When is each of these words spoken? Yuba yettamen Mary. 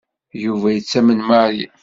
Yuba 0.43 0.67
yettamen 0.71 1.19
Mary. 1.29 1.63